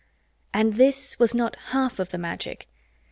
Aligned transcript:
And 0.51 0.77
this 0.77 1.19
was 1.19 1.35
not 1.35 1.53
the 1.53 1.59
half 1.73 1.99
of 1.99 2.09
the 2.09 2.17
Magic. 2.17 2.67